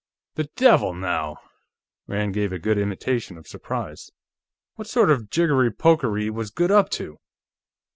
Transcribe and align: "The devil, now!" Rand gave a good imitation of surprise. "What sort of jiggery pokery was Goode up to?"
"The 0.33 0.49
devil, 0.55 0.95
now!" 0.95 1.37
Rand 2.07 2.33
gave 2.33 2.51
a 2.51 2.57
good 2.57 2.79
imitation 2.79 3.37
of 3.37 3.45
surprise. 3.47 4.09
"What 4.73 4.87
sort 4.87 5.11
of 5.11 5.29
jiggery 5.29 5.69
pokery 5.69 6.31
was 6.31 6.49
Goode 6.49 6.71
up 6.71 6.89
to?" 6.97 7.19